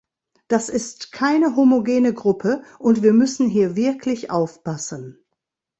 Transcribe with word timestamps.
Das 0.47 0.69
ist 0.69 1.11
keine 1.11 1.55
homogene 1.55 2.11
Gruppe, 2.11 2.63
und 2.79 3.03
wir 3.03 3.13
müssen 3.13 3.47
hier 3.49 3.75
wirklich 3.75 4.31
aufpassen. 4.31 5.23